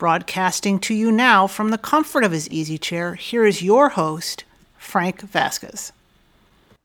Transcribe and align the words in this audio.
Broadcasting 0.00 0.78
to 0.78 0.94
you 0.94 1.12
now 1.12 1.46
from 1.46 1.68
the 1.68 1.76
comfort 1.76 2.24
of 2.24 2.32
his 2.32 2.48
easy 2.48 2.78
chair, 2.78 3.16
here 3.16 3.44
is 3.44 3.60
your 3.60 3.90
host, 3.90 4.44
Frank 4.78 5.20
Vasquez. 5.20 5.92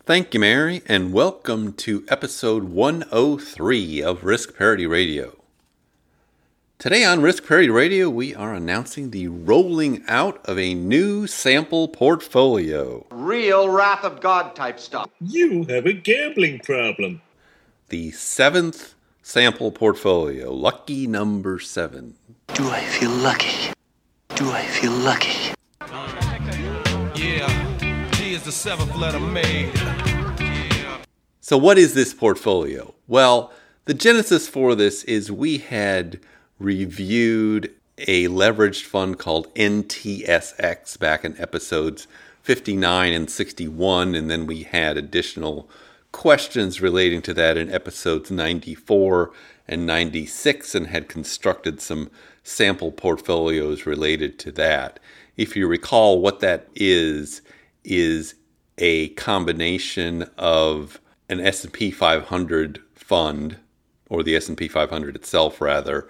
Thank 0.03 0.33
you, 0.33 0.41
Mary, 0.41 0.81
and 0.85 1.13
welcome 1.13 1.71
to 1.75 2.03
episode 2.09 2.65
103 2.65 4.03
of 4.03 4.25
Risk 4.25 4.57
Parity 4.57 4.85
Radio. 4.85 5.37
Today 6.77 7.05
on 7.05 7.21
Risk 7.21 7.47
Parity 7.47 7.69
Radio, 7.69 8.09
we 8.09 8.35
are 8.35 8.53
announcing 8.53 9.11
the 9.11 9.29
rolling 9.29 10.03
out 10.09 10.45
of 10.45 10.59
a 10.59 10.73
new 10.73 11.25
sample 11.25 11.87
portfolio. 11.87 13.05
Real 13.11 13.69
wrath 13.69 14.03
of 14.03 14.19
God 14.19 14.57
type 14.57 14.77
stuff. 14.77 15.09
You 15.21 15.63
have 15.69 15.85
a 15.85 15.93
gambling 15.93 16.59
problem. 16.59 17.21
The 17.87 18.11
seventh 18.11 18.93
sample 19.21 19.71
portfolio, 19.71 20.51
lucky 20.51 21.07
number 21.07 21.59
seven. 21.59 22.15
Do 22.55 22.69
I 22.69 22.79
feel 22.79 23.11
lucky? 23.11 23.73
Do 24.35 24.49
I 24.49 24.63
feel 24.63 24.93
lucky? 24.93 25.53
Yeah, 27.21 28.11
G 28.11 28.33
is 28.33 28.43
the 28.43 28.51
seventh 28.53 28.95
letter 28.95 29.19
made. 29.19 29.73
So, 31.41 31.57
what 31.57 31.77
is 31.77 31.95
this 31.95 32.13
portfolio? 32.13 32.93
Well, 33.09 33.51
the 33.83 33.93
genesis 33.93 34.47
for 34.47 34.73
this 34.73 35.03
is 35.03 35.29
we 35.29 35.57
had 35.57 36.21
reviewed 36.57 37.73
a 37.97 38.29
leveraged 38.29 38.83
fund 38.83 39.19
called 39.19 39.53
NTSX 39.55 40.97
back 40.97 41.25
in 41.25 41.37
episodes 41.37 42.07
59 42.43 43.11
and 43.11 43.29
61, 43.29 44.15
and 44.15 44.31
then 44.31 44.45
we 44.45 44.63
had 44.63 44.95
additional 44.95 45.69
questions 46.15 46.79
relating 46.79 47.21
to 47.21 47.33
that 47.33 47.57
in 47.57 47.69
episodes 47.69 48.31
94 48.31 49.33
and 49.67 49.85
96 49.85 50.73
and 50.73 50.87
had 50.87 51.09
constructed 51.09 51.81
some 51.81 52.09
sample 52.41 52.89
portfolios 52.89 53.85
related 53.85 54.39
to 54.39 54.49
that. 54.53 54.97
If 55.35 55.57
you 55.57 55.67
recall, 55.67 56.21
what 56.21 56.39
that 56.39 56.69
is 56.73 57.41
is 57.83 58.35
a 58.77 59.09
combination 59.09 60.23
of 60.37 61.01
an 61.27 61.41
S&P 61.41 61.91
500 61.91 62.81
fund 62.93 63.57
or 64.09 64.23
the 64.23 64.37
S&P 64.37 64.69
500 64.69 65.17
itself 65.17 65.59
rather 65.59 66.07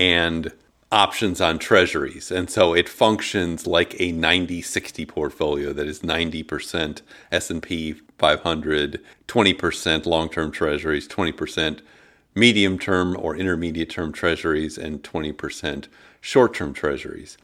and 0.00 0.52
options 0.90 1.40
on 1.40 1.60
treasuries. 1.60 2.32
And 2.32 2.50
so 2.50 2.74
it 2.74 2.88
functions 2.88 3.68
like 3.68 3.94
a 4.00 4.12
90-60 4.12 5.06
portfolio 5.06 5.72
that 5.74 5.86
is 5.86 6.00
90% 6.00 7.02
S&P 7.30 8.00
500, 8.18 9.00
20% 9.26 10.06
long-term 10.06 10.50
treasuries, 10.50 11.08
20% 11.08 11.80
medium 12.34 12.78
term 12.78 13.16
or 13.18 13.36
intermediate 13.36 13.90
term 13.90 14.12
treasuries 14.12 14.78
and 14.78 15.02
20% 15.02 15.86
short 16.20 16.54
term 16.54 16.72
treasuries. 16.72 17.38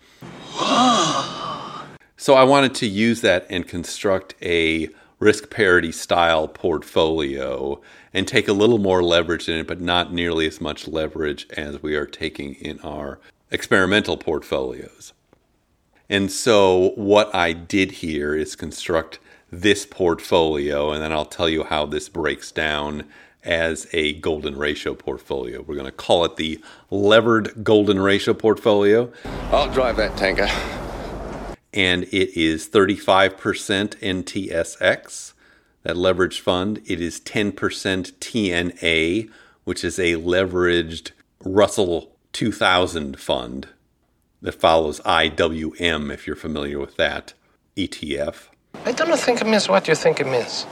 so 2.16 2.34
I 2.34 2.44
wanted 2.44 2.74
to 2.76 2.86
use 2.86 3.20
that 3.22 3.46
and 3.50 3.66
construct 3.66 4.34
a 4.42 4.88
risk 5.20 5.48
parity 5.50 5.92
style 5.92 6.48
portfolio 6.48 7.80
and 8.12 8.28
take 8.28 8.48
a 8.48 8.52
little 8.52 8.78
more 8.78 9.02
leverage 9.02 9.48
in 9.48 9.58
it, 9.58 9.66
but 9.66 9.80
not 9.80 10.12
nearly 10.12 10.46
as 10.46 10.60
much 10.60 10.86
leverage 10.86 11.46
as 11.56 11.82
we 11.82 11.96
are 11.96 12.06
taking 12.06 12.54
in 12.54 12.78
our 12.80 13.18
experimental 13.50 14.16
portfolios. 14.16 15.12
And 16.10 16.30
so, 16.30 16.92
what 16.96 17.34
I 17.34 17.52
did 17.52 17.92
here 17.92 18.34
is 18.34 18.54
construct 18.54 19.18
this 19.60 19.86
portfolio, 19.86 20.90
and 20.90 21.02
then 21.02 21.12
I'll 21.12 21.24
tell 21.24 21.48
you 21.48 21.64
how 21.64 21.86
this 21.86 22.08
breaks 22.08 22.50
down 22.50 23.04
as 23.42 23.86
a 23.92 24.14
golden 24.14 24.56
ratio 24.56 24.94
portfolio. 24.94 25.62
We're 25.62 25.74
going 25.74 25.86
to 25.86 25.92
call 25.92 26.24
it 26.24 26.36
the 26.36 26.60
levered 26.90 27.62
golden 27.62 28.00
ratio 28.00 28.34
portfolio. 28.34 29.12
I'll 29.50 29.70
drive 29.70 29.96
that 29.98 30.16
tanker. 30.16 30.48
And 31.72 32.04
it 32.04 32.36
is 32.38 32.68
35% 32.68 33.34
NTSX, 33.98 35.32
that 35.82 35.96
leveraged 35.96 36.40
fund. 36.40 36.80
It 36.86 37.00
is 37.00 37.20
10% 37.20 37.52
TNA, 37.52 39.30
which 39.64 39.84
is 39.84 39.98
a 39.98 40.14
leveraged 40.14 41.10
Russell 41.40 42.16
2000 42.32 43.20
fund 43.20 43.68
that 44.40 44.54
follows 44.54 45.00
IWM, 45.00 46.12
if 46.12 46.26
you're 46.26 46.36
familiar 46.36 46.78
with 46.78 46.96
that 46.96 47.34
ETF. 47.76 48.48
I 48.84 48.92
don't 48.92 49.18
think 49.18 49.40
it 49.40 49.46
means 49.46 49.68
what 49.68 49.88
you 49.88 49.94
think 49.94 50.20
it 50.20 50.26
means. 50.26 50.66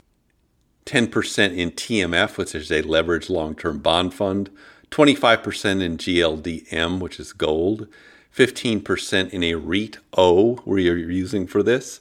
10% 0.85 1.57
in 1.57 1.71
TMF, 1.71 2.37
which 2.37 2.53
is 2.53 2.71
a 2.71 2.83
leveraged 2.83 3.29
long 3.29 3.55
term 3.55 3.79
bond 3.79 4.13
fund, 4.13 4.49
25% 4.91 5.81
in 5.81 5.97
GLDM, 5.97 6.99
which 6.99 7.19
is 7.19 7.33
gold, 7.33 7.87
15% 8.35 9.29
in 9.31 9.43
a 9.43 9.55
REIT 9.55 9.97
O, 10.15 10.55
where 10.57 10.79
you're 10.79 10.97
using 10.97 11.47
for 11.47 11.63
this. 11.63 11.99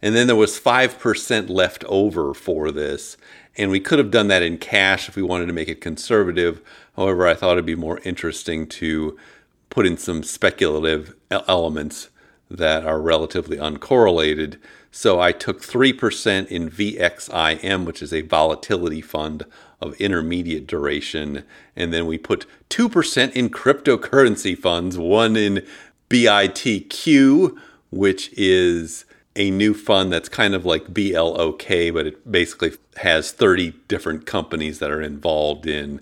And 0.00 0.16
then 0.16 0.26
there 0.26 0.36
was 0.36 0.58
5% 0.58 1.48
left 1.48 1.84
over 1.84 2.34
for 2.34 2.72
this. 2.72 3.16
And 3.56 3.70
we 3.70 3.80
could 3.80 3.98
have 3.98 4.10
done 4.10 4.28
that 4.28 4.42
in 4.42 4.58
cash 4.58 5.08
if 5.08 5.14
we 5.14 5.22
wanted 5.22 5.46
to 5.46 5.52
make 5.52 5.68
it 5.68 5.80
conservative. 5.80 6.60
However, 6.96 7.28
I 7.28 7.34
thought 7.34 7.52
it'd 7.52 7.66
be 7.66 7.76
more 7.76 8.00
interesting 8.00 8.66
to 8.68 9.16
put 9.70 9.86
in 9.86 9.96
some 9.96 10.22
speculative 10.22 11.14
elements 11.30 12.08
that 12.56 12.84
are 12.84 13.00
relatively 13.00 13.56
uncorrelated. 13.56 14.58
So 14.90 15.20
I 15.20 15.32
took 15.32 15.62
3% 15.62 16.46
in 16.48 16.70
VIXM, 16.70 17.84
which 17.84 18.02
is 18.02 18.12
a 18.12 18.20
volatility 18.20 19.00
fund 19.00 19.44
of 19.80 19.94
intermediate 19.94 20.66
duration. 20.66 21.44
And 21.74 21.92
then 21.92 22.06
we 22.06 22.18
put 22.18 22.46
2% 22.70 23.32
in 23.32 23.48
cryptocurrency 23.50 24.56
funds, 24.56 24.98
one 24.98 25.36
in 25.36 25.66
BITQ, 26.10 27.56
which 27.90 28.30
is 28.34 29.04
a 29.34 29.50
new 29.50 29.72
fund 29.72 30.12
that's 30.12 30.28
kind 30.28 30.54
of 30.54 30.66
like 30.66 30.92
BLOK, 30.92 31.66
but 31.94 32.06
it 32.06 32.30
basically 32.30 32.72
has 32.98 33.32
30 33.32 33.72
different 33.88 34.26
companies 34.26 34.78
that 34.78 34.90
are 34.90 35.00
involved 35.00 35.66
in 35.66 36.00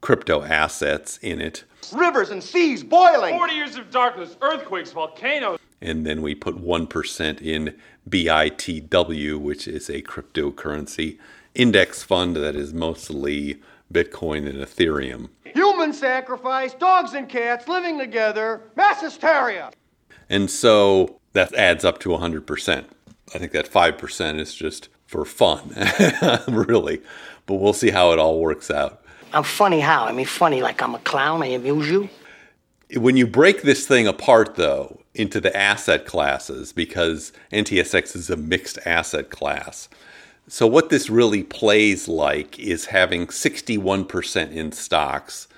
crypto 0.00 0.42
assets 0.42 1.18
in 1.18 1.40
it. 1.40 1.64
Rivers 1.92 2.30
and 2.30 2.42
seas 2.42 2.82
boiling. 2.82 3.36
40 3.36 3.54
years 3.54 3.76
of 3.76 3.90
darkness, 3.90 4.36
earthquakes, 4.40 4.92
volcanoes. 4.92 5.58
And 5.84 6.06
then 6.06 6.22
we 6.22 6.34
put 6.34 6.56
1% 6.56 7.42
in 7.42 7.76
BITW, 8.08 9.38
which 9.38 9.68
is 9.68 9.90
a 9.90 10.00
cryptocurrency 10.00 11.18
index 11.54 12.02
fund 12.02 12.36
that 12.36 12.56
is 12.56 12.72
mostly 12.72 13.60
Bitcoin 13.92 14.48
and 14.48 14.58
Ethereum. 14.58 15.28
Human 15.44 15.92
sacrifice, 15.92 16.72
dogs 16.72 17.12
and 17.12 17.28
cats 17.28 17.68
living 17.68 17.98
together, 17.98 18.62
mass 18.76 19.02
hysteria. 19.02 19.70
And 20.30 20.50
so 20.50 21.20
that 21.34 21.54
adds 21.54 21.84
up 21.84 21.98
to 22.00 22.08
100%. 22.08 22.84
I 23.34 23.38
think 23.38 23.52
that 23.52 23.70
5% 23.70 24.40
is 24.40 24.54
just 24.54 24.88
for 25.06 25.26
fun, 25.26 25.74
really. 26.48 27.02
But 27.44 27.56
we'll 27.56 27.74
see 27.74 27.90
how 27.90 28.12
it 28.12 28.18
all 28.18 28.40
works 28.40 28.70
out. 28.70 29.04
I'm 29.34 29.42
funny 29.42 29.80
how? 29.80 30.06
I 30.06 30.12
mean, 30.12 30.26
funny 30.26 30.62
like 30.62 30.80
I'm 30.80 30.94
a 30.94 30.98
clown, 31.00 31.42
I 31.42 31.48
amuse 31.48 31.90
you? 31.90 32.08
When 32.96 33.18
you 33.18 33.26
break 33.26 33.62
this 33.62 33.86
thing 33.86 34.06
apart, 34.06 34.54
though, 34.54 35.03
into 35.14 35.40
the 35.40 35.56
asset 35.56 36.06
classes, 36.06 36.72
because 36.72 37.32
NTSX 37.52 38.16
is 38.16 38.30
a 38.30 38.36
mixed 38.36 38.78
asset 38.84 39.30
class. 39.30 39.88
So, 40.46 40.66
what 40.66 40.90
this 40.90 41.08
really 41.08 41.42
plays 41.42 42.06
like 42.08 42.58
is 42.58 42.86
having 42.86 43.28
61% 43.28 44.52
in 44.52 44.72
stocks 44.72 45.48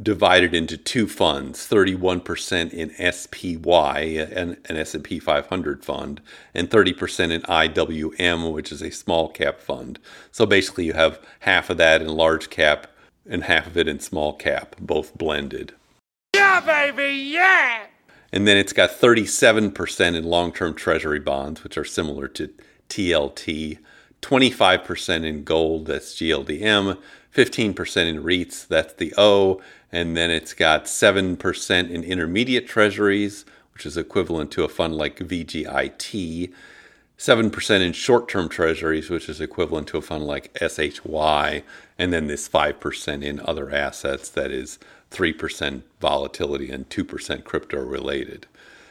divided 0.00 0.54
into 0.54 0.76
two 0.76 1.06
funds 1.06 1.68
31% 1.68 2.72
in 2.72 2.90
SPY, 3.12 4.00
an, 4.00 4.56
an 4.66 4.76
S&P 4.76 5.18
500 5.18 5.84
fund, 5.84 6.20
and 6.52 6.68
30% 6.68 7.30
in 7.30 7.42
IWM, 7.42 8.52
which 8.52 8.72
is 8.72 8.82
a 8.82 8.90
small 8.90 9.28
cap 9.28 9.60
fund. 9.60 9.98
So 10.32 10.46
basically, 10.46 10.86
you 10.86 10.94
have 10.94 11.20
half 11.40 11.70
of 11.70 11.76
that 11.78 12.02
in 12.02 12.08
large 12.08 12.50
cap 12.50 12.88
and 13.26 13.44
half 13.44 13.66
of 13.66 13.76
it 13.76 13.88
in 13.88 14.00
small 14.00 14.32
cap, 14.32 14.76
both 14.80 15.16
blended. 15.16 15.72
Yeah, 16.34 16.60
baby, 16.60 17.14
yeah! 17.14 17.86
And 18.34 18.48
then 18.48 18.56
it's 18.56 18.72
got 18.72 18.90
37% 18.90 20.16
in 20.16 20.24
long 20.24 20.52
term 20.52 20.74
treasury 20.74 21.20
bonds, 21.20 21.62
which 21.62 21.78
are 21.78 21.84
similar 21.84 22.26
to 22.26 22.50
TLT, 22.88 23.78
25% 24.22 25.24
in 25.24 25.44
gold, 25.44 25.86
that's 25.86 26.16
GLDM, 26.16 26.98
15% 27.32 28.08
in 28.08 28.24
REITs, 28.24 28.66
that's 28.66 28.94
the 28.94 29.14
O, 29.16 29.62
and 29.92 30.16
then 30.16 30.32
it's 30.32 30.52
got 30.52 30.86
7% 30.86 31.90
in 31.90 32.02
intermediate 32.02 32.66
treasuries, 32.66 33.44
which 33.72 33.86
is 33.86 33.96
equivalent 33.96 34.50
to 34.50 34.64
a 34.64 34.68
fund 34.68 34.96
like 34.96 35.18
VGIT, 35.18 36.52
7% 37.18 37.80
in 37.80 37.92
short 37.92 38.28
term 38.28 38.48
treasuries, 38.48 39.10
which 39.10 39.28
is 39.28 39.40
equivalent 39.40 39.86
to 39.88 39.98
a 39.98 40.02
fund 40.02 40.24
like 40.26 40.56
SHY, 40.58 41.62
and 41.98 42.12
then 42.12 42.26
this 42.26 42.48
5% 42.48 43.22
in 43.22 43.40
other 43.40 43.70
assets 43.70 44.28
that 44.30 44.50
is 44.50 44.78
3% 45.10 45.82
volatility 46.00 46.70
and 46.70 46.88
2% 46.88 47.44
crypto 47.44 47.78
related. 47.78 48.46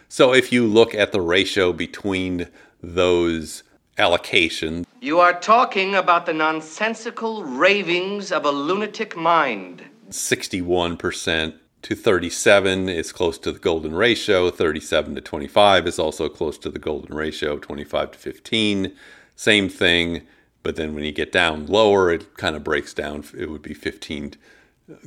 So 0.08 0.34
if 0.34 0.52
you 0.52 0.66
look 0.66 0.96
at 0.96 1.12
the 1.12 1.22
ratio 1.22 1.74
between 1.74 2.48
those 2.82 3.64
allocations, 3.98 4.86
You 5.02 5.20
are 5.20 5.38
talking 5.40 5.96
about 5.96 6.26
the 6.26 6.34
nonsensical 6.34 7.44
ravings 7.44 8.32
of 8.32 8.46
a 8.46 8.52
lunatic 8.52 9.18
mind. 9.18 9.84
61% 10.10 11.56
to 11.84 11.96
37 11.96 12.90
is 12.90 13.12
close 13.12 13.38
to 13.40 13.52
the 13.52 13.60
golden 13.60 13.94
ratio, 13.94 14.50
37 14.50 15.16
to 15.16 15.22
25 15.22 15.88
is 15.88 16.00
also 16.00 16.30
close 16.30 16.58
to 16.60 16.70
the 16.70 16.80
golden 16.80 17.16
ratio, 17.16 17.58
25 17.58 18.14
to 18.14 18.18
15, 18.18 18.94
same 19.36 19.70
thing. 19.70 20.22
But 20.64 20.78
then 20.78 20.96
when 20.96 21.04
you 21.04 21.12
get 21.12 21.32
down 21.32 21.68
lower, 21.68 22.10
it 22.10 22.38
kind 22.38 22.56
of 22.56 22.64
breaks 22.64 22.94
down. 22.94 23.26
It 23.38 23.50
would 23.50 23.62
be 23.62 23.74
15 23.74 24.36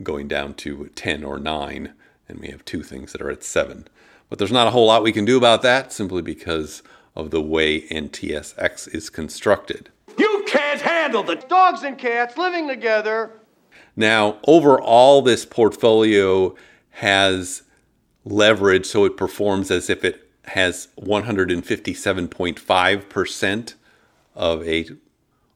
going 0.02 0.28
down 0.28 0.55
to 0.55 0.90
10 0.94 1.25
or 1.25 1.38
9, 1.38 1.94
and 2.28 2.38
we 2.38 2.49
have 2.49 2.64
two 2.64 2.82
things 2.82 3.12
that 3.12 3.23
are 3.23 3.31
at 3.31 3.43
7. 3.43 3.88
But 4.28 4.38
there's 4.38 4.52
not 4.52 4.67
a 4.67 4.70
whole 4.70 4.87
lot 4.87 5.02
we 5.02 5.12
can 5.12 5.25
do 5.25 5.38
about 5.38 5.62
that 5.62 5.94
simply 5.94 6.20
because 6.20 6.82
of 7.14 7.31
the 7.31 7.40
way 7.40 7.82
NTSX 7.88 8.94
is 8.94 9.08
constructed. 9.08 9.88
You 10.19 10.44
can't 10.46 10.82
handle 10.82 11.23
the 11.23 11.37
dogs 11.37 11.82
and 11.82 11.96
cats 11.96 12.37
living 12.37 12.69
together. 12.69 13.32
Now, 13.96 14.38
overall, 14.46 15.22
this 15.22 15.46
portfolio 15.46 16.54
has 16.90 17.62
leverage 18.25 18.87
so 18.87 19.04
it 19.04 19.16
performs 19.16 19.70
as 19.70 19.88
if 19.88 20.04
it 20.04 20.28
has 20.44 20.88
157.5% 21.00 23.75
of 24.34 24.69
a 24.69 24.88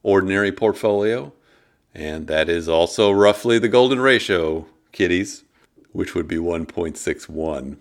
ordinary 0.03 0.53
portfolio. 0.53 1.33
And 1.95 2.27
that 2.29 2.49
is 2.49 2.69
also 2.69 3.11
roughly 3.11 3.59
the 3.59 3.69
golden 3.69 4.01
ratio, 4.01 4.67
kiddies, 4.93 5.43
which 5.93 6.15
would 6.15 6.29
be 6.29 6.37
1.61. 6.37 7.77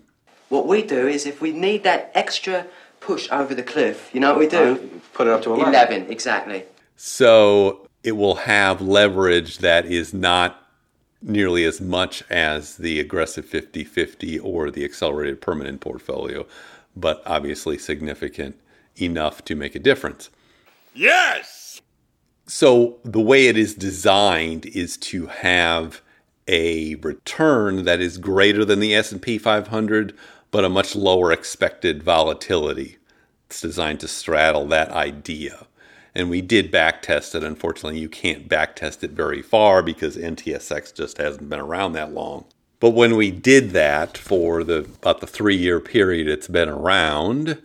What 0.48 0.66
we 0.66 0.82
do 0.82 1.06
is 1.06 1.26
if 1.26 1.40
we 1.40 1.52
need 1.52 1.84
that 1.84 2.10
extra 2.14 2.66
push 2.98 3.30
over 3.30 3.54
the 3.54 3.62
cliff, 3.62 4.10
you 4.12 4.18
know 4.20 4.30
what 4.30 4.40
we 4.40 4.48
do? 4.48 5.00
Put 5.14 5.28
it 5.28 5.32
up 5.32 5.42
to 5.42 5.54
11. 5.54 5.72
11, 5.72 6.10
exactly. 6.10 6.64
So 6.96 7.86
it 8.02 8.12
will 8.12 8.36
have 8.36 8.80
leverage 8.80 9.58
that 9.58 9.86
is 9.86 10.14
not 10.14 10.66
nearly 11.22 11.64
as 11.64 11.80
much 11.80 12.22
as 12.30 12.76
the 12.76 12.98
aggressive 12.98 13.44
50 13.44 13.84
50 13.84 14.38
or 14.38 14.70
the 14.70 14.84
accelerated 14.84 15.40
permanent 15.40 15.80
portfolio, 15.80 16.46
but 16.96 17.22
obviously 17.26 17.76
significant 17.76 18.58
enough 18.96 19.44
to 19.44 19.54
make 19.54 19.74
a 19.74 19.78
difference. 19.78 20.30
Yes! 20.94 21.82
So 22.46 22.98
the 23.04 23.20
way 23.20 23.46
it 23.46 23.56
is 23.56 23.74
designed 23.74 24.66
is 24.66 24.96
to 24.98 25.26
have 25.26 26.00
a 26.48 26.96
return 26.96 27.84
that 27.84 28.00
is 28.00 28.18
greater 28.18 28.64
than 28.64 28.80
the 28.80 28.94
S&P 28.94 29.38
500 29.38 30.16
but 30.50 30.64
a 30.64 30.68
much 30.68 30.96
lower 30.96 31.30
expected 31.30 32.02
volatility. 32.02 32.96
It's 33.46 33.60
designed 33.60 34.00
to 34.00 34.08
straddle 34.08 34.66
that 34.66 34.90
idea. 34.90 35.66
And 36.14 36.28
we 36.28 36.40
did 36.40 36.72
backtest 36.72 37.34
it. 37.34 37.44
Unfortunately, 37.44 37.98
you 37.98 38.08
can't 38.08 38.48
backtest 38.48 39.04
it 39.04 39.12
very 39.12 39.42
far 39.42 39.82
because 39.82 40.16
NTSX 40.16 40.94
just 40.94 41.18
hasn't 41.18 41.48
been 41.48 41.60
around 41.60 41.92
that 41.92 42.12
long. 42.12 42.46
But 42.80 42.90
when 42.90 43.14
we 43.14 43.30
did 43.30 43.70
that 43.70 44.18
for 44.18 44.64
the 44.64 44.78
about 44.78 45.20
the 45.20 45.26
three 45.26 45.56
year 45.56 45.80
period 45.80 46.26
it's 46.26 46.48
been 46.48 46.70
around, 46.70 47.60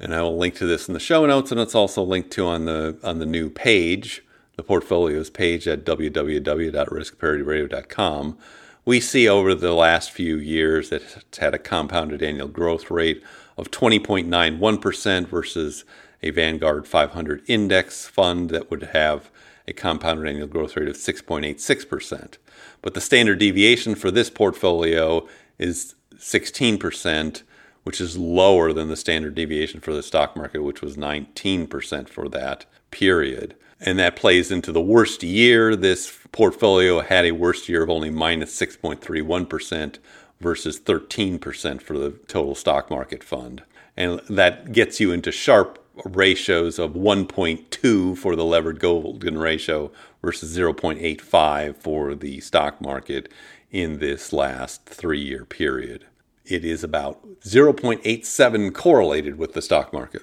and 0.00 0.14
I 0.14 0.22
will 0.22 0.38
link 0.38 0.54
to 0.56 0.66
this 0.66 0.88
in 0.88 0.94
the 0.94 1.00
show 1.00 1.26
notes, 1.26 1.52
and 1.52 1.60
it's 1.60 1.74
also 1.74 2.02
linked 2.02 2.30
to 2.32 2.46
on 2.46 2.64
the 2.64 2.96
on 3.04 3.18
the 3.18 3.26
new 3.26 3.50
page, 3.50 4.24
the 4.56 4.62
portfolios 4.62 5.28
page 5.28 5.68
at 5.68 5.84
www.riskparityradio.com. 5.84 8.38
We 8.86 8.98
see 8.98 9.28
over 9.28 9.54
the 9.54 9.74
last 9.74 10.10
few 10.10 10.38
years 10.38 10.88
that 10.88 11.02
it's 11.02 11.38
had 11.38 11.54
a 11.54 11.58
compounded 11.58 12.22
annual 12.22 12.48
growth 12.48 12.90
rate 12.90 13.22
of 13.58 13.70
20.91% 13.70 15.28
versus 15.28 15.84
a 16.22 16.30
Vanguard 16.30 16.86
500 16.86 17.42
index 17.46 18.06
fund 18.06 18.50
that 18.50 18.70
would 18.70 18.82
have 18.94 19.30
a 19.66 19.72
compounded 19.72 20.26
annual 20.26 20.46
growth 20.46 20.76
rate 20.76 20.88
of 20.88 20.96
6.86%. 20.96 22.38
But 22.82 22.94
the 22.94 23.00
standard 23.00 23.38
deviation 23.38 23.94
for 23.94 24.10
this 24.10 24.30
portfolio 24.30 25.26
is 25.58 25.94
16%, 26.16 27.42
which 27.84 28.00
is 28.00 28.18
lower 28.18 28.72
than 28.72 28.88
the 28.88 28.96
standard 28.96 29.34
deviation 29.34 29.80
for 29.80 29.94
the 29.94 30.02
stock 30.02 30.36
market, 30.36 30.62
which 30.62 30.82
was 30.82 30.96
19% 30.96 32.08
for 32.08 32.28
that 32.28 32.66
period. 32.90 33.54
And 33.80 33.98
that 33.98 34.16
plays 34.16 34.50
into 34.50 34.72
the 34.72 34.80
worst 34.80 35.22
year. 35.22 35.74
This 35.74 36.18
portfolio 36.32 37.00
had 37.00 37.24
a 37.24 37.32
worst 37.32 37.68
year 37.68 37.82
of 37.82 37.90
only 37.90 38.10
minus 38.10 38.58
6.31% 38.60 39.96
versus 40.40 40.80
13% 40.80 41.80
for 41.80 41.96
the 41.96 42.10
total 42.28 42.54
stock 42.54 42.90
market 42.90 43.24
fund. 43.24 43.62
And 43.96 44.20
that 44.28 44.72
gets 44.72 45.00
you 45.00 45.12
into 45.12 45.32
Sharpe 45.32 45.79
ratios 46.04 46.78
of 46.78 46.92
1.2 46.92 48.16
for 48.16 48.36
the 48.36 48.44
levered 48.44 48.78
golden 48.78 49.38
ratio 49.38 49.90
versus 50.22 50.56
0.85 50.56 51.76
for 51.76 52.14
the 52.14 52.40
stock 52.40 52.80
market 52.80 53.30
in 53.70 53.98
this 53.98 54.32
last 54.32 54.84
three 54.86 55.20
year 55.20 55.44
period. 55.44 56.04
It 56.44 56.64
is 56.64 56.82
about 56.82 57.40
0.87 57.42 58.74
correlated 58.74 59.38
with 59.38 59.52
the 59.52 59.62
stock 59.62 59.92
market. 59.92 60.22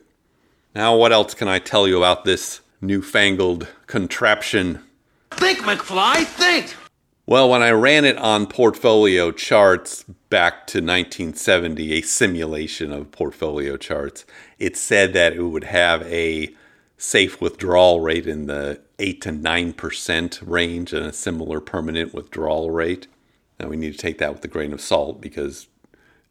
Now, 0.75 0.95
what 0.95 1.11
else 1.11 1.33
can 1.33 1.47
I 1.47 1.59
tell 1.59 1.87
you 1.87 1.97
about 1.97 2.25
this 2.25 2.61
newfangled 2.81 3.67
contraption? 3.87 4.83
Think, 5.31 5.59
McFly, 5.59 6.23
think! 6.25 6.75
Well, 7.29 7.49
when 7.49 7.61
I 7.61 7.71
ran 7.71 8.05
it 8.05 8.17
on 8.19 8.47
portfolio 8.47 9.33
charts 9.33 10.03
back 10.29 10.65
to 10.67 10.77
1970, 10.77 11.91
a 11.91 12.01
simulation 12.01 12.93
of 12.93 13.11
portfolio 13.11 13.75
charts, 13.75 14.25
it 14.59 14.77
said 14.77 15.11
that 15.11 15.33
it 15.33 15.41
would 15.41 15.65
have 15.65 16.03
a 16.03 16.55
safe 16.97 17.41
withdrawal 17.41 17.99
rate 17.99 18.27
in 18.27 18.45
the 18.45 18.79
8 18.97 19.21
to 19.23 19.31
9% 19.31 20.41
range 20.45 20.93
and 20.93 21.05
a 21.05 21.11
similar 21.11 21.59
permanent 21.59 22.13
withdrawal 22.13 22.71
rate. 22.71 23.07
Now, 23.59 23.67
we 23.67 23.75
need 23.75 23.91
to 23.91 23.99
take 23.99 24.19
that 24.19 24.31
with 24.33 24.45
a 24.45 24.47
grain 24.47 24.71
of 24.71 24.79
salt 24.79 25.19
because 25.19 25.67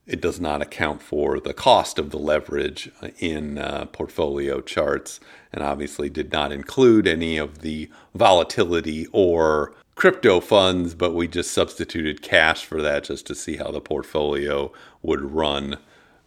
it 0.06 0.20
does 0.20 0.40
not 0.40 0.62
account 0.62 1.02
for 1.02 1.40
the 1.40 1.54
cost 1.54 1.98
of 1.98 2.10
the 2.10 2.18
leverage 2.18 2.90
in 3.18 3.58
uh, 3.58 3.86
portfolio 3.86 4.60
charts 4.60 5.18
and 5.52 5.62
obviously 5.62 6.08
did 6.08 6.30
not 6.30 6.52
include 6.52 7.06
any 7.06 7.36
of 7.36 7.60
the 7.60 7.90
volatility 8.14 9.06
or 9.12 9.74
crypto 9.96 10.40
funds, 10.40 10.94
but 10.94 11.14
we 11.14 11.26
just 11.26 11.50
substituted 11.50 12.22
cash 12.22 12.64
for 12.64 12.80
that 12.82 13.04
just 13.04 13.26
to 13.26 13.34
see 13.34 13.56
how 13.56 13.70
the 13.70 13.80
portfolio 13.80 14.70
would 15.02 15.22
run 15.32 15.78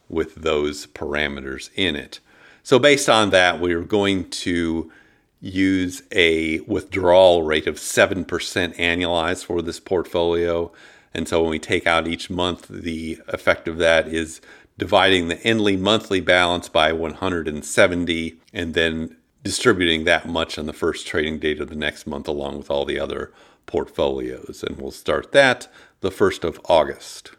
with 0.10 0.36
those 0.36 0.88
parameters 0.88 1.70
in 1.76 1.96
it. 1.96 2.20
So, 2.64 2.80
based 2.80 3.08
on 3.08 3.30
that, 3.30 3.62
we 3.62 3.74
are 3.74 3.84
going 3.84 4.30
to 4.30 4.92
use 5.40 6.04
a 6.12 6.60
withdrawal 6.62 7.44
rate 7.44 7.68
of 7.68 7.76
7% 7.76 8.26
annualized 8.26 9.46
for 9.46 9.62
this 9.62 9.80
portfolio. 9.80 10.72
And 11.14 11.28
so, 11.28 11.42
when 11.42 11.52
we 11.52 11.60
take 11.60 11.88
out 11.88 12.08
each 12.08 12.30
month, 12.30 12.68
the 12.68 13.20
effect 13.28 13.68
of 13.68 13.78
that 13.78 14.08
is 14.08 14.42
dividing 14.78 15.28
the 15.28 15.36
Endly 15.36 15.78
monthly 15.78 16.22
balance 16.22 16.70
by 16.70 16.94
170 16.94 18.40
and 18.54 18.74
then 18.74 19.18
distributing 19.44 20.06
that 20.06 20.28
much 20.28 20.58
on 20.58 20.66
the 20.66 20.74
first 20.74 21.08
trading 21.08 21.40
date 21.40 21.60
of 21.60 21.70
the 21.70 21.76
next 21.76 22.08
month 22.08 22.28
along 22.28 22.58
with 22.58 22.70
all 22.70 22.86
the 22.86 23.00
other 23.00 23.32
portfolios. 23.66 24.64
And 24.66 24.78
we'll 24.78 24.92
start 24.92 25.32
that 25.32 25.68
the 26.02 26.10
1st 26.10 26.44
of 26.44 26.60
August. 26.66 27.32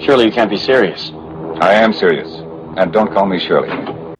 Surely 0.00 0.26
you 0.26 0.32
can't 0.32 0.50
be 0.50 0.56
serious. 0.56 1.10
I 1.60 1.74
am 1.74 1.92
serious. 1.92 2.28
And 2.76 2.92
don't 2.92 3.12
call 3.12 3.26
me 3.26 3.38
Shirley. 3.38 4.11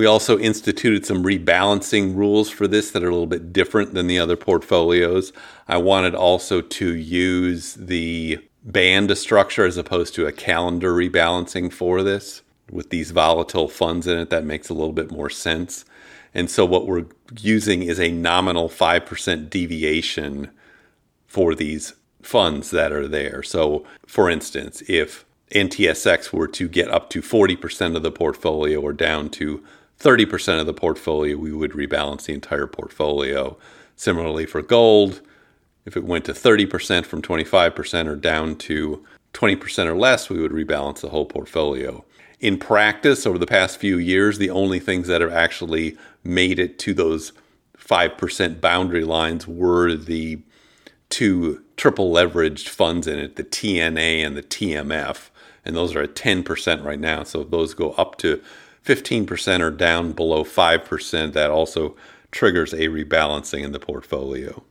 We 0.00 0.06
also 0.06 0.38
instituted 0.38 1.04
some 1.04 1.24
rebalancing 1.24 2.16
rules 2.16 2.48
for 2.48 2.66
this 2.66 2.90
that 2.92 3.04
are 3.04 3.10
a 3.10 3.12
little 3.12 3.26
bit 3.26 3.52
different 3.52 3.92
than 3.92 4.06
the 4.06 4.18
other 4.18 4.34
portfolios. 4.34 5.30
I 5.68 5.76
wanted 5.76 6.14
also 6.14 6.62
to 6.62 6.94
use 6.94 7.74
the 7.74 8.38
band 8.64 9.18
structure 9.18 9.66
as 9.66 9.76
opposed 9.76 10.14
to 10.14 10.26
a 10.26 10.32
calendar 10.32 10.94
rebalancing 10.94 11.70
for 11.70 12.02
this. 12.02 12.40
With 12.70 12.88
these 12.88 13.10
volatile 13.10 13.68
funds 13.68 14.06
in 14.06 14.18
it, 14.18 14.30
that 14.30 14.42
makes 14.42 14.70
a 14.70 14.72
little 14.72 14.94
bit 14.94 15.10
more 15.10 15.28
sense. 15.28 15.84
And 16.32 16.50
so, 16.50 16.64
what 16.64 16.86
we're 16.86 17.04
using 17.38 17.82
is 17.82 18.00
a 18.00 18.10
nominal 18.10 18.70
5% 18.70 19.50
deviation 19.50 20.50
for 21.26 21.54
these 21.54 21.92
funds 22.22 22.70
that 22.70 22.90
are 22.90 23.06
there. 23.06 23.42
So, 23.42 23.84
for 24.06 24.30
instance, 24.30 24.82
if 24.88 25.26
NTSX 25.50 26.32
were 26.32 26.48
to 26.48 26.68
get 26.68 26.88
up 26.88 27.10
to 27.10 27.20
40% 27.20 27.96
of 27.96 28.02
the 28.02 28.10
portfolio 28.10 28.80
or 28.80 28.94
down 28.94 29.28
to 29.30 29.62
30% 30.00 30.60
of 30.60 30.66
the 30.66 30.74
portfolio, 30.74 31.36
we 31.36 31.52
would 31.52 31.72
rebalance 31.72 32.24
the 32.24 32.32
entire 32.32 32.66
portfolio. 32.66 33.56
Similarly, 33.96 34.46
for 34.46 34.62
gold, 34.62 35.20
if 35.84 35.96
it 35.96 36.04
went 36.04 36.24
to 36.24 36.32
30% 36.32 37.04
from 37.04 37.20
25% 37.20 38.06
or 38.06 38.16
down 38.16 38.56
to 38.56 39.04
20% 39.34 39.86
or 39.86 39.96
less, 39.96 40.30
we 40.30 40.40
would 40.40 40.52
rebalance 40.52 41.00
the 41.00 41.10
whole 41.10 41.26
portfolio. 41.26 42.04
In 42.40 42.58
practice, 42.58 43.26
over 43.26 43.38
the 43.38 43.46
past 43.46 43.76
few 43.76 43.98
years, 43.98 44.38
the 44.38 44.48
only 44.48 44.80
things 44.80 45.06
that 45.08 45.20
have 45.20 45.32
actually 45.32 45.98
made 46.24 46.58
it 46.58 46.78
to 46.80 46.94
those 46.94 47.32
5% 47.78 48.60
boundary 48.60 49.04
lines 49.04 49.46
were 49.46 49.94
the 49.94 50.40
two 51.10 51.62
triple 51.76 52.10
leveraged 52.10 52.68
funds 52.68 53.06
in 53.06 53.18
it, 53.18 53.36
the 53.36 53.44
TNA 53.44 54.24
and 54.24 54.36
the 54.36 54.42
TMF. 54.42 55.28
And 55.64 55.76
those 55.76 55.94
are 55.94 56.02
at 56.02 56.14
10% 56.14 56.84
right 56.84 57.00
now. 57.00 57.24
So 57.24 57.42
if 57.42 57.50
those 57.50 57.74
go 57.74 57.90
up 57.92 58.16
to 58.18 58.42
15% 58.84 59.60
or 59.60 59.70
down 59.70 60.12
below 60.12 60.44
5%, 60.44 61.32
that 61.32 61.50
also 61.50 61.96
triggers 62.30 62.72
a 62.72 62.88
rebalancing 62.88 63.62
in 63.62 63.72
the 63.72 63.80
portfolio. 63.80 64.62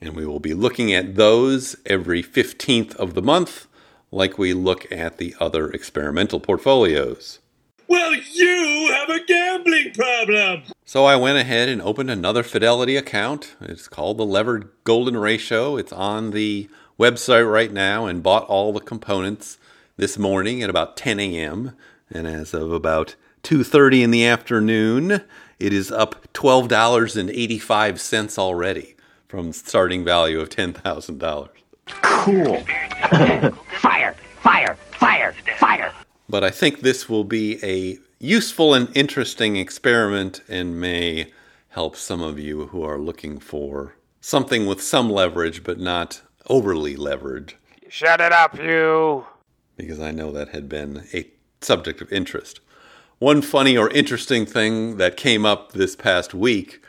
And 0.00 0.14
we 0.14 0.24
will 0.24 0.40
be 0.40 0.54
looking 0.54 0.92
at 0.92 1.16
those 1.16 1.76
every 1.84 2.22
15th 2.22 2.94
of 2.96 3.14
the 3.14 3.22
month, 3.22 3.66
like 4.10 4.38
we 4.38 4.54
look 4.54 4.90
at 4.90 5.18
the 5.18 5.34
other 5.38 5.70
experimental 5.70 6.40
portfolios. 6.40 7.38
Well, 7.86 8.14
you 8.14 8.92
have 8.92 9.10
a 9.10 9.24
gambling 9.24 9.92
problem. 9.94 10.62
So 10.84 11.04
I 11.04 11.16
went 11.16 11.38
ahead 11.38 11.68
and 11.68 11.82
opened 11.82 12.10
another 12.10 12.44
Fidelity 12.44 12.96
account. 12.96 13.56
It's 13.60 13.88
called 13.88 14.16
the 14.16 14.24
Levered 14.24 14.68
Golden 14.84 15.16
Ratio. 15.16 15.76
It's 15.76 15.92
on 15.92 16.30
the 16.30 16.68
website 16.98 17.50
right 17.50 17.72
now 17.72 18.06
and 18.06 18.22
bought 18.22 18.44
all 18.44 18.72
the 18.72 18.80
components 18.80 19.58
this 19.96 20.16
morning 20.18 20.62
at 20.62 20.70
about 20.70 20.96
10 20.96 21.18
a.m. 21.18 21.76
And 22.10 22.26
as 22.26 22.54
of 22.54 22.72
about 22.72 23.16
2:30 23.42 24.02
in 24.02 24.10
the 24.10 24.26
afternoon, 24.26 25.22
it 25.58 25.72
is 25.72 25.90
up 25.90 26.30
$12.85 26.32 28.38
already 28.38 28.94
from 29.28 29.52
starting 29.52 30.04
value 30.04 30.40
of 30.40 30.48
$10,000. 30.48 31.48
Cool. 32.02 32.60
fire, 33.80 34.14
fire, 34.42 34.76
fire, 34.92 35.34
fire. 35.58 35.92
But 36.28 36.44
I 36.44 36.50
think 36.50 36.80
this 36.80 37.08
will 37.08 37.24
be 37.24 37.58
a 37.64 37.98
useful 38.18 38.74
and 38.74 38.94
interesting 38.96 39.56
experiment 39.56 40.42
and 40.48 40.80
may 40.80 41.32
help 41.70 41.96
some 41.96 42.22
of 42.22 42.38
you 42.38 42.66
who 42.66 42.82
are 42.82 42.98
looking 42.98 43.38
for 43.38 43.94
something 44.20 44.66
with 44.66 44.82
some 44.82 45.10
leverage 45.10 45.64
but 45.64 45.78
not 45.78 46.20
overly 46.48 46.96
levered. 46.96 47.54
Shut 47.88 48.20
it 48.20 48.32
up, 48.32 48.58
you. 48.58 49.24
Because 49.76 50.00
I 50.00 50.10
know 50.10 50.30
that 50.32 50.50
had 50.50 50.68
been 50.68 51.04
a 51.14 51.28
subject 51.60 52.00
of 52.00 52.12
interest. 52.12 52.60
One 53.20 53.42
funny 53.42 53.76
or 53.76 53.90
interesting 53.90 54.46
thing 54.46 54.96
that 54.96 55.18
came 55.18 55.44
up 55.44 55.72
this 55.72 55.94
past 55.94 56.32
week 56.32 56.82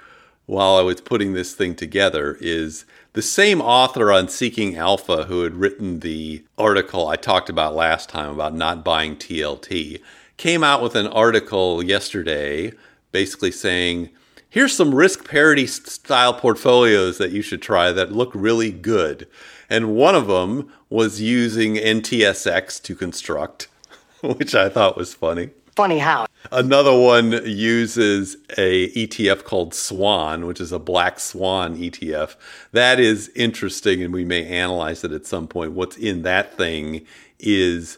while 0.46 0.78
I 0.78 0.82
was 0.82 1.02
putting 1.02 1.34
this 1.34 1.54
thing 1.54 1.76
together 1.76 2.38
is 2.40 2.86
the 3.12 3.22
same 3.22 3.60
author 3.60 4.14
on 4.14 4.30
Seeking 4.30 4.78
Alpha 4.78 5.26
who 5.26 5.44
had 5.44 5.56
written 5.56 6.00
the 6.00 6.46
article 6.58 7.06
I 7.06 7.18
talked 7.18 7.50
about 7.50 7.76
last 7.76 8.08
time 8.08 8.30
about 8.30 8.54
not 8.54 8.82
buying 8.82 9.18
TLT 9.18 10.00
came 10.38 10.64
out 10.64 10.82
with 10.82 10.96
an 10.96 11.08
article 11.08 11.84
yesterday 11.84 12.72
basically 13.12 13.52
saying 13.52 14.10
here's 14.50 14.74
some 14.74 14.96
risk 14.96 15.30
parity 15.30 15.68
style 15.68 16.34
portfolios 16.34 17.18
that 17.18 17.32
you 17.32 17.42
should 17.42 17.62
try 17.62 17.92
that 17.92 18.14
look 18.14 18.32
really 18.34 18.72
good. 18.72 19.28
And 19.70 19.98
one 19.98 20.16
of 20.16 20.28
them 20.28 20.72
was 20.90 21.20
using 21.20 21.76
NTSX 21.76 22.82
to 22.84 22.96
construct, 22.96 23.68
which 24.22 24.56
I 24.56 24.70
thought 24.70 24.96
was 24.96 25.14
funny. 25.14 25.50
Funny 25.82 25.98
how? 25.98 26.28
Another 26.52 26.96
one 26.96 27.32
uses 27.44 28.38
a 28.56 28.90
ETF 28.90 29.46
called 29.46 29.74
Swan, 29.74 30.46
which 30.46 30.62
is 30.62 30.72
a 30.72 30.78
black 30.78 31.20
swan 31.20 31.76
ETF. 31.76 32.36
That 32.72 33.00
is 33.00 33.32
interesting, 33.36 34.04
and 34.04 34.14
we 34.14 34.24
may 34.24 34.46
analyze 34.46 35.04
it 35.04 35.12
at 35.12 35.26
some 35.26 35.48
point. 35.48 35.72
What's 35.72 35.98
in 35.98 36.22
that 36.22 36.56
thing 36.56 37.04
is 37.40 37.98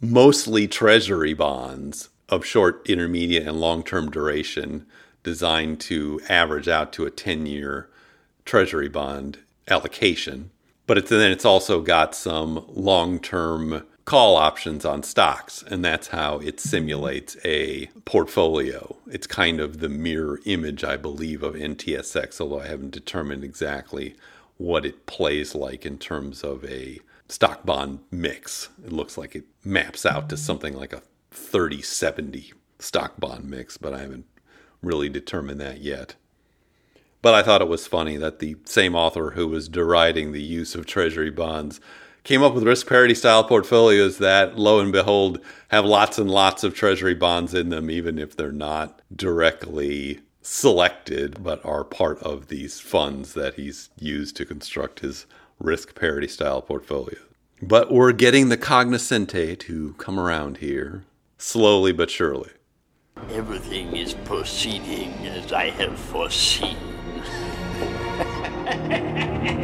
mostly 0.00 0.66
treasury 0.66 1.34
bonds 1.34 2.08
of 2.30 2.46
short, 2.46 2.80
intermediate, 2.88 3.46
and 3.46 3.60
long 3.60 3.82
term 3.82 4.10
duration 4.10 4.86
designed 5.22 5.80
to 5.80 6.22
average 6.30 6.66
out 6.66 6.94
to 6.94 7.04
a 7.04 7.10
10 7.10 7.44
year 7.44 7.90
treasury 8.46 8.88
bond 8.88 9.38
allocation. 9.68 10.50
But 10.86 10.96
it's, 10.96 11.10
then 11.10 11.30
it's 11.30 11.44
also 11.44 11.82
got 11.82 12.14
some 12.14 12.64
long 12.68 13.18
term 13.18 13.84
call 14.08 14.36
options 14.36 14.86
on 14.86 15.02
stocks, 15.02 15.62
and 15.62 15.84
that's 15.84 16.08
how 16.08 16.38
it 16.38 16.58
simulates 16.58 17.36
a 17.44 17.84
portfolio. 18.06 18.96
It's 19.06 19.26
kind 19.26 19.60
of 19.60 19.80
the 19.80 19.90
mirror 19.90 20.40
image, 20.46 20.82
I 20.82 20.96
believe, 20.96 21.42
of 21.42 21.52
NTSX, 21.54 22.40
although 22.40 22.60
I 22.60 22.68
haven't 22.68 22.92
determined 22.92 23.44
exactly 23.44 24.16
what 24.56 24.86
it 24.86 25.04
plays 25.04 25.54
like 25.54 25.84
in 25.84 25.98
terms 25.98 26.42
of 26.42 26.64
a 26.64 27.00
stock 27.28 27.66
bond 27.66 27.98
mix. 28.10 28.70
It 28.82 28.92
looks 28.92 29.18
like 29.18 29.36
it 29.36 29.44
maps 29.62 30.06
out 30.06 30.30
to 30.30 30.38
something 30.38 30.74
like 30.74 30.94
a 30.94 31.02
30 31.30 31.82
70 31.82 32.54
stock 32.78 33.20
bond 33.20 33.44
mix, 33.44 33.76
but 33.76 33.92
I 33.92 33.98
haven't 33.98 34.24
really 34.80 35.10
determined 35.10 35.60
that 35.60 35.82
yet. 35.82 36.14
But 37.20 37.34
I 37.34 37.42
thought 37.42 37.60
it 37.60 37.68
was 37.68 37.86
funny 37.86 38.16
that 38.16 38.38
the 38.38 38.56
same 38.64 38.94
author 38.94 39.32
who 39.32 39.48
was 39.48 39.68
deriding 39.68 40.32
the 40.32 40.42
use 40.42 40.74
of 40.74 40.86
treasury 40.86 41.30
bonds 41.30 41.78
came 42.28 42.42
up 42.42 42.52
with 42.52 42.62
risk 42.62 42.86
parity 42.86 43.14
style 43.14 43.42
portfolios 43.42 44.18
that, 44.18 44.58
lo 44.58 44.80
and 44.80 44.92
behold, 44.92 45.40
have 45.68 45.86
lots 45.86 46.18
and 46.18 46.30
lots 46.30 46.62
of 46.62 46.74
treasury 46.74 47.14
bonds 47.14 47.54
in 47.54 47.70
them, 47.70 47.90
even 47.90 48.18
if 48.18 48.36
they're 48.36 48.52
not 48.52 49.00
directly 49.16 50.20
selected, 50.42 51.42
but 51.42 51.64
are 51.64 51.84
part 51.84 52.18
of 52.18 52.48
these 52.48 52.80
funds 52.80 53.32
that 53.32 53.54
he's 53.54 53.88
used 53.98 54.36
to 54.36 54.44
construct 54.44 55.00
his 55.00 55.24
risk 55.58 55.94
parity 55.94 56.28
style 56.28 56.60
portfolio. 56.60 57.16
But 57.62 57.90
we're 57.90 58.12
getting 58.12 58.50
the 58.50 58.58
cognoscente 58.58 59.58
to 59.60 59.94
come 59.94 60.20
around 60.20 60.58
here, 60.58 61.04
slowly 61.38 61.92
but 61.92 62.10
surely. 62.10 62.50
Everything 63.30 63.96
is 63.96 64.12
proceeding 64.12 65.14
as 65.26 65.50
I 65.50 65.70
have 65.70 65.98
foreseen. 65.98 66.76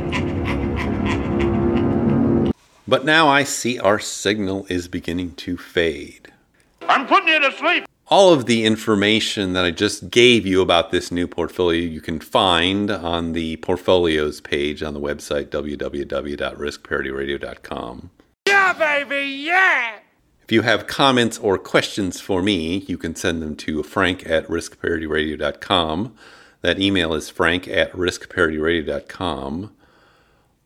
But 2.86 3.04
now 3.04 3.28
I 3.28 3.44
see 3.44 3.78
our 3.78 3.98
signal 3.98 4.66
is 4.68 4.88
beginning 4.88 5.36
to 5.36 5.56
fade. 5.56 6.30
I'm 6.82 7.06
putting 7.06 7.28
you 7.28 7.40
to 7.40 7.50
sleep. 7.52 7.86
All 8.08 8.34
of 8.34 8.44
the 8.44 8.66
information 8.66 9.54
that 9.54 9.64
I 9.64 9.70
just 9.70 10.10
gave 10.10 10.46
you 10.46 10.60
about 10.60 10.90
this 10.90 11.10
new 11.10 11.26
portfolio 11.26 11.80
you 11.80 12.02
can 12.02 12.20
find 12.20 12.90
on 12.90 13.32
the 13.32 13.56
portfolios 13.56 14.42
page 14.42 14.82
on 14.82 14.92
the 14.92 15.00
website 15.00 15.46
www.riskparityradio.com. 15.46 18.10
Yeah, 18.46 18.72
baby, 18.74 19.30
yeah! 19.30 20.00
If 20.42 20.52
you 20.52 20.60
have 20.60 20.86
comments 20.86 21.38
or 21.38 21.56
questions 21.56 22.20
for 22.20 22.42
me, 22.42 22.84
you 22.86 22.98
can 22.98 23.16
send 23.16 23.40
them 23.40 23.56
to 23.56 23.82
frank 23.82 24.28
at 24.28 24.46
riskparityradio.com. 24.48 26.14
That 26.60 26.78
email 26.78 27.14
is 27.14 27.30
frank 27.30 27.66
at 27.66 27.90
riskparityradio.com. 27.92 29.74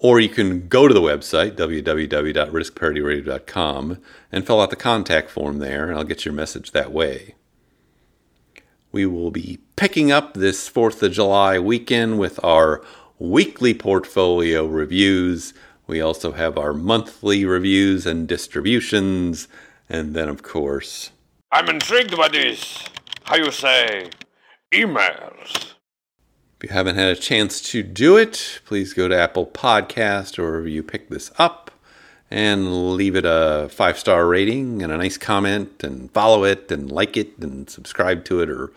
Or 0.00 0.20
you 0.20 0.28
can 0.28 0.68
go 0.68 0.86
to 0.86 0.94
the 0.94 1.00
website, 1.00 1.56
www.riskparityradio.com, 1.56 3.98
and 4.30 4.46
fill 4.46 4.60
out 4.60 4.70
the 4.70 4.76
contact 4.76 5.28
form 5.28 5.58
there, 5.58 5.88
and 5.88 5.98
I'll 5.98 6.04
get 6.04 6.24
your 6.24 6.34
message 6.34 6.70
that 6.70 6.92
way. 6.92 7.34
We 8.92 9.06
will 9.06 9.32
be 9.32 9.58
picking 9.76 10.12
up 10.12 10.34
this 10.34 10.70
4th 10.70 11.02
of 11.02 11.12
July 11.12 11.58
weekend 11.58 12.18
with 12.18 12.42
our 12.44 12.82
weekly 13.18 13.74
portfolio 13.74 14.66
reviews. 14.66 15.52
We 15.86 16.00
also 16.00 16.32
have 16.32 16.56
our 16.56 16.72
monthly 16.72 17.44
reviews 17.44 18.06
and 18.06 18.26
distributions, 18.28 19.48
and 19.88 20.14
then, 20.14 20.28
of 20.28 20.42
course, 20.42 21.10
I'm 21.50 21.68
intrigued 21.68 22.16
by 22.16 22.28
this. 22.28 22.84
How 23.24 23.36
you 23.36 23.50
say? 23.50 24.10
Emails. 24.72 25.74
If 26.60 26.70
you 26.70 26.74
haven't 26.74 26.96
had 26.96 27.06
a 27.06 27.14
chance 27.14 27.60
to 27.70 27.84
do 27.84 28.16
it, 28.16 28.60
please 28.64 28.92
go 28.92 29.06
to 29.06 29.16
Apple 29.16 29.46
Podcast 29.46 30.40
or 30.40 30.50
wherever 30.50 30.66
you 30.66 30.82
pick 30.82 31.08
this 31.08 31.30
up 31.38 31.70
and 32.32 32.96
leave 32.96 33.14
it 33.14 33.24
a 33.24 33.68
five 33.70 33.96
star 33.96 34.26
rating 34.26 34.82
and 34.82 34.92
a 34.92 34.96
nice 34.96 35.16
comment 35.16 35.84
and 35.84 36.10
follow 36.10 36.42
it 36.42 36.68
and 36.72 36.90
like 36.90 37.16
it 37.16 37.38
and 37.38 37.70
subscribe 37.70 38.24
to 38.24 38.40
it 38.40 38.50
or 38.50 38.72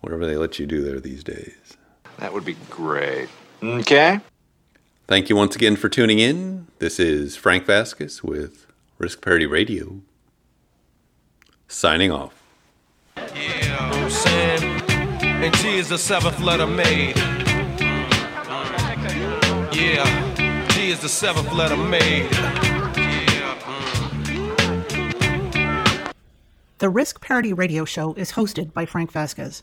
whatever 0.00 0.24
they 0.24 0.38
let 0.38 0.58
you 0.58 0.64
do 0.64 0.82
there 0.82 0.98
these 0.98 1.22
days. 1.22 1.76
That 2.20 2.32
would 2.32 2.46
be 2.46 2.56
great. 2.70 3.28
Okay. 3.62 4.18
Thank 5.06 5.28
you 5.28 5.36
once 5.36 5.54
again 5.54 5.76
for 5.76 5.90
tuning 5.90 6.18
in. 6.18 6.68
This 6.78 6.98
is 6.98 7.36
Frank 7.36 7.66
Vasquez 7.66 8.24
with 8.24 8.66
Risk 8.96 9.20
Parity 9.20 9.44
Radio. 9.44 10.00
Signing 11.68 12.10
off. 12.10 12.42
Yeah, 13.16 13.22
I'm 13.22 13.28
saying. 13.28 13.55
And 15.38 15.54
G 15.56 15.76
is 15.76 15.88
the 15.90 15.98
seventh 15.98 16.40
letter 16.40 16.66
made. 16.66 17.16
Yeah, 19.72 20.66
G 20.70 20.90
is 20.90 21.00
the 21.00 21.08
seventh 21.08 21.52
letter 21.52 21.76
made. 21.76 22.30
The 26.78 26.88
Risk 26.88 27.20
Parity 27.20 27.52
Radio 27.52 27.84
Show 27.84 28.14
is 28.14 28.32
hosted 28.32 28.72
by 28.72 28.86
Frank 28.86 29.12
Vasquez. 29.12 29.62